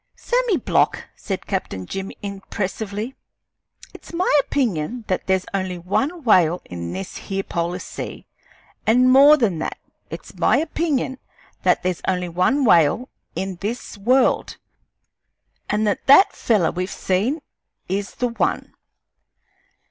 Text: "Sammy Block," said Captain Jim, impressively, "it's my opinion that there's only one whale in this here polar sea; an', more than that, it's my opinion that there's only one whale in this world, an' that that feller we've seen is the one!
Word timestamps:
"Sammy 0.15 0.57
Block," 0.57 1.09
said 1.15 1.45
Captain 1.45 1.85
Jim, 1.85 2.11
impressively, 2.23 3.13
"it's 3.93 4.11
my 4.11 4.35
opinion 4.43 5.05
that 5.07 5.27
there's 5.27 5.45
only 5.53 5.77
one 5.77 6.23
whale 6.23 6.59
in 6.65 6.91
this 6.91 7.17
here 7.17 7.43
polar 7.43 7.77
sea; 7.77 8.25
an', 8.87 9.07
more 9.09 9.37
than 9.37 9.59
that, 9.59 9.77
it's 10.09 10.35
my 10.35 10.57
opinion 10.57 11.19
that 11.61 11.83
there's 11.83 12.01
only 12.07 12.29
one 12.29 12.65
whale 12.65 13.09
in 13.35 13.57
this 13.57 13.95
world, 13.95 14.57
an' 15.69 15.83
that 15.83 16.07
that 16.07 16.33
feller 16.33 16.71
we've 16.71 16.89
seen 16.89 17.39
is 17.87 18.15
the 18.15 18.29
one! 18.29 18.73